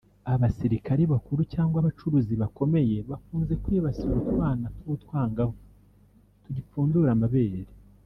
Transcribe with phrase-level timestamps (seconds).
[0.33, 5.57] abasirikare bakuru cyangwa abacuruzi bakomeye bakunze kwibasira utwana tw’utwangavu
[6.43, 7.71] tugipfundura amabere